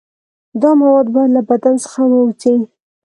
[0.61, 2.55] دا مواد باید له بدن څخه ووځي.